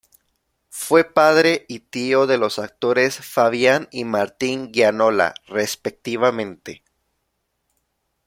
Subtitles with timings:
[0.71, 6.83] Fue padre y tío de los actores Fabián y Martín Gianola, respectivamente.